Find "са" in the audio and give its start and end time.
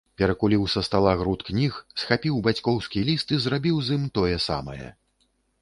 0.75-0.81